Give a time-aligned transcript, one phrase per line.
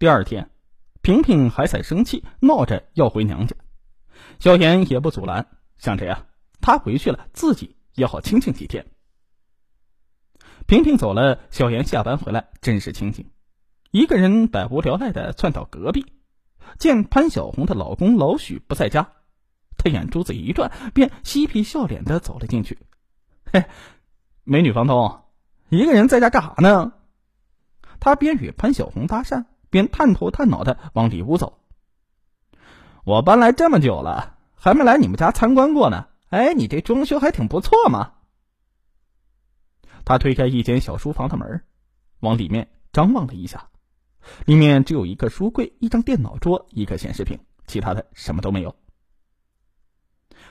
[0.00, 0.48] 第二天，
[1.02, 3.54] 萍萍还在生气，闹着要回娘家，
[4.38, 6.24] 小妍也不阻拦，想着呀，
[6.62, 8.86] 她回去了，自己也好清静几天。
[10.66, 13.30] 萍萍走了，小妍下班回来，真是清静，
[13.90, 16.06] 一个人百无聊赖的窜到隔壁，
[16.78, 19.12] 见潘小红的老公老许不在家，
[19.76, 22.78] 她眼珠子一转，便嬉皮笑脸的走了进去。
[23.52, 23.66] 嘿，
[24.44, 25.24] 美女房东，
[25.68, 26.94] 一个人在家干啥呢？
[28.00, 31.58] 他边与潘小红搭讪，便探头探脑的往里屋走。
[33.04, 36.08] 我搬来这么久了，还没来你们家参观过呢。
[36.28, 38.12] 哎，你这装修还挺不错嘛。
[40.04, 41.64] 他推开一间小书房的门，
[42.20, 43.68] 往里面张望了一下，
[44.44, 48.76] 里面只有一个书柜、一张电脑桌、一个显示屏，其他的什么都没有。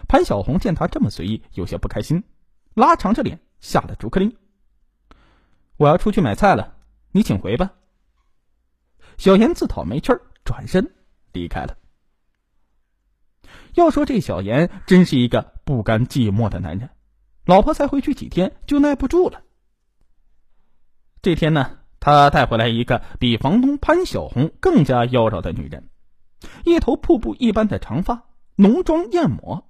[0.07, 2.23] 潘小红见他这么随意，有些不开心。
[2.73, 4.35] 拉长着脸下了逐客令
[5.77, 6.75] ：“我要出去买菜了，
[7.11, 7.73] 你请回吧。”
[9.19, 10.93] 小严自讨没趣儿，转身
[11.33, 11.75] 离开了。
[13.75, 16.89] 要说这小严真是一个不甘寂寞的男人，
[17.45, 19.41] 老婆才回去几天就耐不住了。
[21.21, 25.89] 这天呢，他带回来一个比房东潘小红更加妖娆的女人，
[26.63, 28.23] 一头瀑布一般的长发，
[28.55, 29.67] 浓妆艳抹。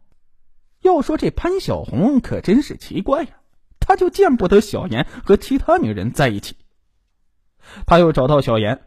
[0.82, 3.32] 要说这潘小红可真是奇怪呀，
[3.80, 6.56] 他就见不得小妍和其他女人在一起。
[7.88, 8.86] 他又找到小妍：“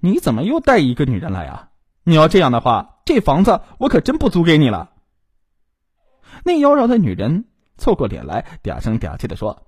[0.00, 1.70] 你怎么又带一个女人来啊？
[2.02, 4.92] 你要这样的话，这房子我可真不租给你了。”
[6.44, 7.44] 那妖娆的女人
[7.76, 9.66] 凑过脸来，嗲声嗲气的说：“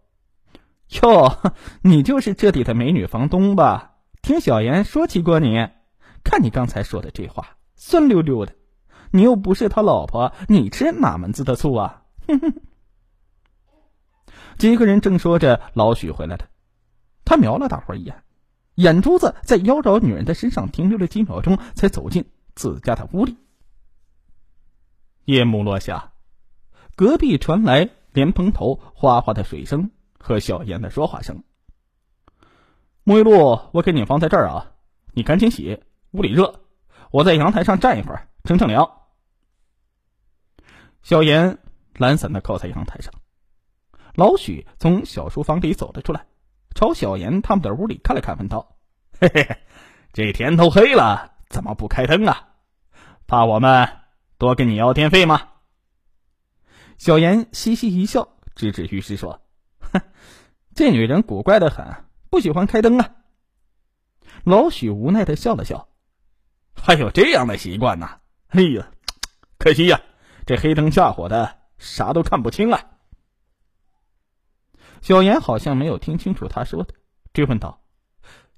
[1.02, 1.38] 哟，
[1.82, 3.92] 你就是这里的美女房东吧？
[4.22, 5.68] 听小妍说起过你，
[6.24, 8.54] 看你刚才说的这话，酸溜溜的。”
[9.14, 12.04] 你又不是他老婆，你吃哪门子的醋啊？
[12.26, 12.54] 哼哼！
[14.56, 16.46] 几个人正说着，老许回来了。
[17.22, 18.22] 他瞄了大伙一眼，
[18.76, 23.36] 眼珠子在妖娆女人的身上停留了几秒钟，才走进自家的屋里。
[25.24, 26.12] 夜幕落下，
[26.96, 31.44] 隔壁传来莲蓬头哗哗的水声和小妍的说话声。
[33.04, 34.72] 沐浴露我给你放在这儿啊，
[35.12, 35.82] 你赶紧洗。
[36.12, 36.60] 屋里热，
[37.10, 38.98] 我在阳台上站一会儿，乘乘凉。
[41.02, 41.58] 小严
[41.94, 43.14] 懒散的靠在阳台上，
[44.14, 46.26] 老许从小书房里走了出来，
[46.82, 48.74] 朝小严他们的屋里看了看，问道
[49.20, 49.56] ：“嘿嘿，
[50.12, 52.48] 这天都黑了，怎么不开灯啊？
[53.28, 53.88] 怕我们
[54.36, 55.50] 多跟你要电费吗？”
[56.98, 59.42] 小严嘻嘻一笑，指指浴室说
[59.78, 60.00] ：“哼，
[60.74, 61.86] 这女人古怪的很，
[62.30, 63.10] 不喜欢开灯啊。”
[64.42, 65.86] 老许无奈的笑了笑
[66.74, 68.18] ：“还有这样的习惯呢？
[68.48, 68.88] 哎呀，
[69.56, 70.00] 可惜呀。”
[70.46, 72.82] 这黑灯瞎火的，啥都看不清啊！
[75.02, 76.94] 小严好像没有听清楚他说的，
[77.32, 77.80] 追问道：“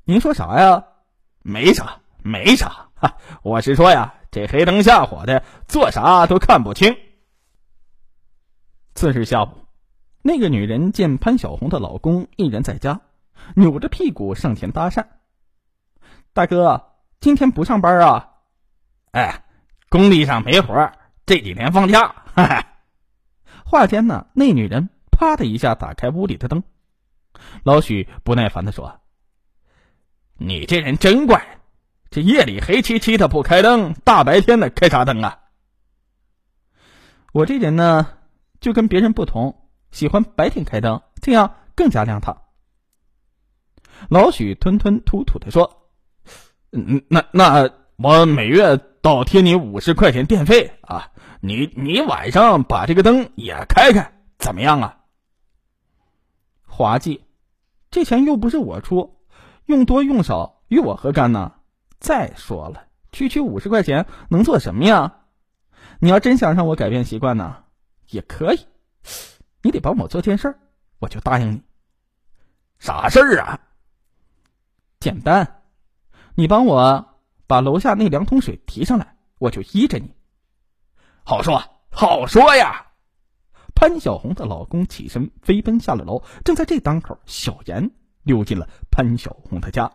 [0.05, 0.84] 您说啥呀？
[1.43, 2.91] 没啥，没啥。
[2.94, 6.94] 哈，我是说呀，这黑灯瞎火的，做啥都看不清。”
[8.94, 9.49] 次日下午，
[10.21, 13.00] 那个女人见潘小红的老公一人在家，
[13.56, 15.06] 扭着屁股上前搭讪
[16.34, 18.32] ：“大哥，今天不上班啊
[19.12, 19.44] ？”“哎，
[19.88, 20.93] 工地上没活。”
[21.25, 22.66] 这几天放假，哈哈。
[23.65, 26.63] 话间呢，那女人啪的一下打开屋里的灯。
[27.63, 29.01] 老许不耐烦的说
[30.39, 31.61] ：“你这人真怪，
[32.11, 35.41] 这夜里黑漆漆的不开灯，大白天的开啥灯啊？”
[37.33, 38.09] 我这人呢，
[38.61, 42.43] 就跟别人不同，喜欢白天开灯，这样更加亮堂。
[44.09, 45.89] 老许吞吞吐吐的说
[46.73, 51.11] ：“嗯，那那我每月倒贴你五十块钱电费啊。”
[51.47, 55.04] 你你晚上把这个灯也开开，怎么样啊？
[56.77, 57.25] 滑稽，
[57.93, 59.21] 这钱又不是我出，
[59.65, 61.53] 用多用少与我何干呢？
[62.01, 65.21] 再说了，区区五十块钱能做什么呀？
[66.01, 67.62] 你要真想让我改变习惯呢，
[68.11, 68.67] 也可以，
[69.62, 70.59] 你得帮我做件事，
[70.99, 71.62] 我就答应你。
[72.81, 73.61] 啥事儿啊？
[74.99, 75.62] 简单，
[76.35, 80.12] 你帮我把楼下那两桶水提上来，我就依着你。
[81.23, 81.62] 好说，
[81.93, 82.84] 好说呀！
[83.75, 87.91] 潘小红的老公起身飞奔下了楼，正在这当口，小严
[88.23, 89.93] 溜进了潘小红的家。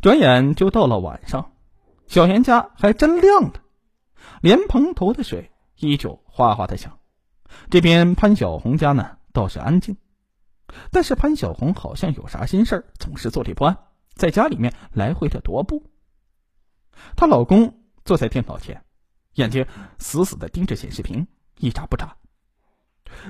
[0.00, 1.52] 转眼就到了晚上，
[2.06, 3.54] 小严家还真亮了，
[4.40, 6.98] 莲蓬头的水依旧哗哗的响。
[7.70, 9.96] 这边潘小红家呢倒是安静，
[10.90, 13.76] 但是潘小红好像有啥心事总是坐立不安，
[14.14, 15.90] 在家里面来回的踱步。
[17.16, 18.84] 她老公坐在电脑前。
[19.34, 19.66] 眼睛
[19.98, 21.26] 死死的盯着显示屏，
[21.58, 22.16] 一眨不眨。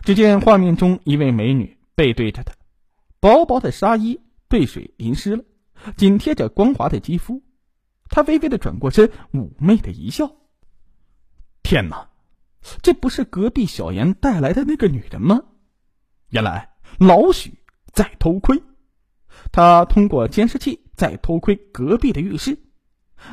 [0.03, 2.55] 只见画面中一位美女背对着他，
[3.21, 5.45] 薄薄的纱衣被水淋湿了，
[5.97, 7.43] 紧贴着光滑的肌肤。
[8.09, 10.31] 他微微的转过身，妩媚的一笑。
[11.63, 12.11] 天哪，
[12.83, 15.43] 这不是隔壁小严带来的那个女人吗？
[16.29, 17.59] 原来老许
[17.93, 18.63] 在偷窥，
[19.53, 22.59] 他通过监视器在偷窥隔壁的浴室。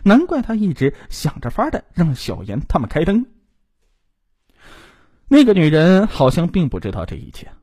[0.03, 3.25] 难怪他一直想着法的让小严他们开灯。
[5.33, 7.53] 那个女人好像并不知道这一切，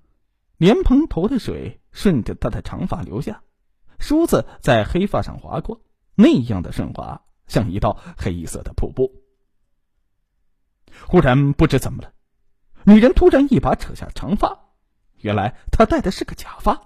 [0.56, 3.42] 莲蓬头的水顺着她的长发流下，
[3.98, 5.82] 梳子在黑发上划过。
[6.14, 9.12] 那样的顺滑，像一道黑色的瀑布。
[11.06, 12.14] 忽然不知怎么了，
[12.84, 14.70] 女人突然一把扯下长发，
[15.18, 16.80] 原来她戴的是个假发。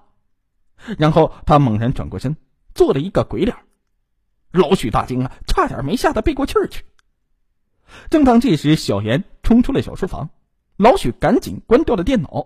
[0.98, 2.36] 然后她猛然转过身，
[2.74, 3.56] 做了一个鬼脸。
[4.50, 6.84] 老许大惊啊，差点没吓得背过气儿去。
[8.10, 10.30] 正当这时，小严冲出了小书房，
[10.82, 12.44] 老许赶紧关掉了电脑。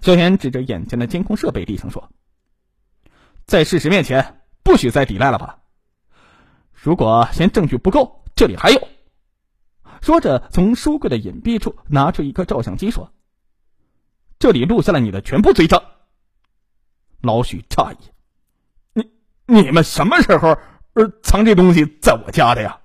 [0.00, 2.10] 小严指着眼前的监控设备，低声说
[3.44, 5.58] ：“在事实面前，不许再抵赖了吧。”
[6.72, 8.88] 如果嫌证据不够，这里还有。
[10.00, 13.12] 说着，从书柜的隐蔽处拿出一个照相机，说
[14.40, 15.78] ：“这里录下了你的全部罪证。”
[17.20, 17.96] 老许诧异
[18.94, 19.10] ：“你
[19.44, 20.58] 你们什么时候
[20.94, 22.80] 呃藏这东西在我家的呀？”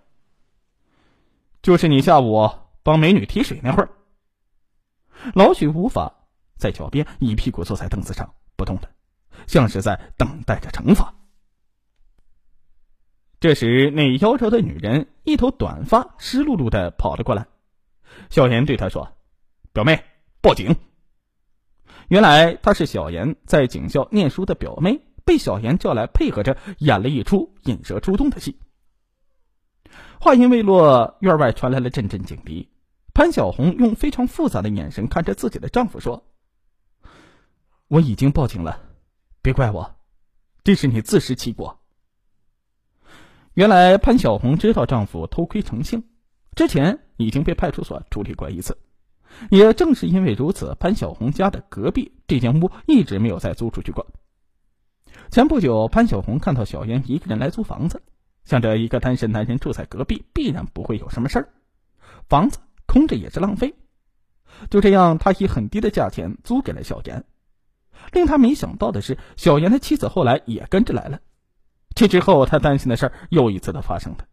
[1.63, 2.50] 就是你下午
[2.83, 3.89] 帮美女提水那会儿。
[5.33, 6.16] 老许无法
[6.57, 8.89] 在脚边一屁股坐在凳子上不动了，
[9.48, 11.13] 像是在等待着惩罚。
[13.39, 17.48] 这时，那妖娆的女人一头短发湿漉漉的跑了过来。
[18.30, 19.13] 小严对她说
[19.71, 20.04] ：“表妹，
[20.42, 20.75] 报警。”
[22.10, 28.60] 原来她是小严在警校念书的表妹，被小严叫来配合着演了一出引蛇出洞的戏。
[30.19, 32.69] 话音未落，院外传来了阵阵警笛。
[33.13, 36.23] 潘小红用非常复杂的眼神看着自己的丈夫说
[37.89, 38.81] ：“我已经报警了，
[39.41, 39.95] 别怪我，
[40.63, 41.79] 这是你自食其果。”
[43.56, 46.03] 原来潘小红知道丈夫偷窥成性，
[46.56, 48.77] 之前已经被派出所处理过一次。
[49.51, 54.07] 也正是因为如此，潘小红家的隔壁这间屋一直没有再租出去过。
[55.29, 58.01] 前不久，潘小红看到小燕一个人来租房子，
[58.45, 61.50] 想着一个单身男人住在隔壁，必然不会有什么事儿，
[62.27, 62.59] 房子
[62.89, 63.75] 空着也是浪费。
[64.69, 67.24] 就这样，他以很低的价钱租给了小严。
[68.12, 71.19] 令他没想到的是，小严的妻子后来也跟着来了。
[71.95, 74.25] 这之后，她担心的事又一次的发生了。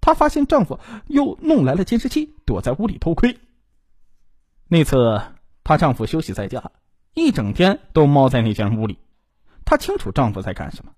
[0.00, 3.38] 她发现丈夫又弄来了监视器，躲在屋里偷窥。
[4.68, 5.20] 那次，
[5.64, 6.70] 她丈夫休息在家，
[7.14, 8.98] 一整天都猫在那间屋里。
[9.64, 10.92] 她清楚丈夫在干什么，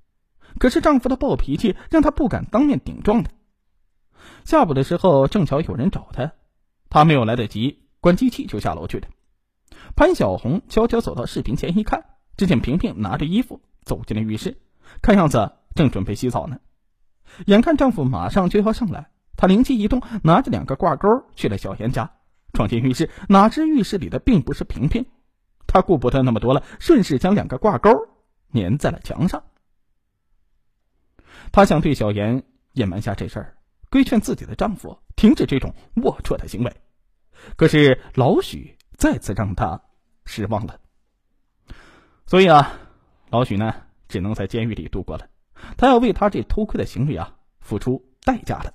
[0.58, 3.30] 可是丈夫的暴脾气让她不敢当面顶撞他。
[4.44, 6.32] 下午的时候，正巧有人找她，
[6.90, 9.08] 她没有来得及关机器，就下楼去了。
[9.96, 12.04] 潘小红悄悄走到视频前一看，
[12.36, 14.60] 只见萍萍拿着衣服走进了浴室，
[15.00, 15.52] 看样子。
[15.72, 16.58] 正准备洗澡呢，
[17.46, 22.10] 眼看丈夫马上就要上来，她灵机一动，拿着两个挂钩去了小严家，
[22.52, 25.06] 闯进浴室，哪知浴室里的并不是萍萍，
[25.68, 28.08] 她顾不得那么多了，顺势将两个挂钩
[28.52, 29.44] 粘在了墙上。
[31.52, 33.56] 她想对小严隐瞒下这事儿，
[33.90, 36.74] 规劝自己的丈夫停止这种龌龊的行为，
[37.54, 39.78] 可是老许再次让他
[40.24, 40.80] 失望了。
[42.24, 42.72] 所以啊，
[43.28, 43.74] 老许呢，
[44.08, 45.28] 只能在监狱里度过了。
[45.76, 48.72] 他要为他这偷窥的行为啊付出代价的。